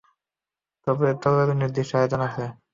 তবে 0.87 1.07
তরলের 1.21 1.57
নির্দিষ্ট 1.61 1.91
আয়তন 1.97 2.21
আছে। 2.27 2.45